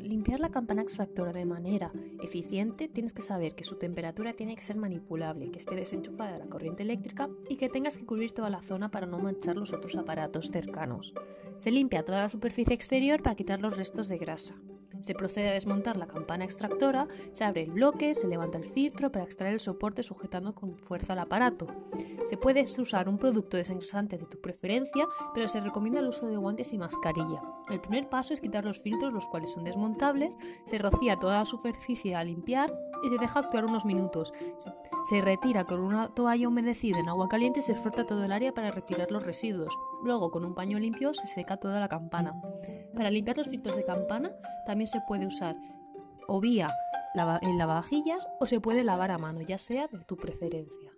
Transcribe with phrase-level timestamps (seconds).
[0.00, 1.92] limpiar la campana extractora de manera
[2.22, 6.38] eficiente, tienes que saber que su temperatura tiene que ser manipulable, que esté desenchufada de
[6.38, 9.72] la corriente eléctrica y que tengas que cubrir toda la zona para no manchar los
[9.72, 11.14] otros aparatos cercanos.
[11.58, 14.56] Se limpia toda la superficie exterior para quitar los restos de grasa.
[15.00, 19.10] Se procede a desmontar la campana extractora, se abre el bloque, se levanta el filtro
[19.10, 21.66] para extraer el soporte sujetando con fuerza el aparato.
[22.24, 26.36] Se puede usar un producto desengrasante de tu preferencia, pero se recomienda el uso de
[26.36, 27.42] guantes y mascarilla.
[27.70, 31.44] El primer paso es quitar los filtros, los cuales son desmontables, se rocía toda la
[31.44, 32.72] superficie a limpiar
[33.02, 34.32] y se deja actuar unos minutos.
[35.08, 38.52] Se retira con una toalla humedecida en agua caliente y se frota todo el área
[38.52, 39.76] para retirar los residuos.
[40.04, 42.40] Luego, con un paño limpio, se seca toda la campana.
[42.94, 44.32] Para limpiar los filtros de campana,
[44.66, 45.56] también se puede usar
[46.26, 46.70] o vía
[47.42, 50.92] en lavavajillas o se puede lavar a mano, ya sea de tu preferencia.